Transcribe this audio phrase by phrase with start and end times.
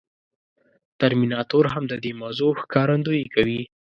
[0.99, 3.61] ترمیناتور هم د دې موضوع ښکارندويي کوي.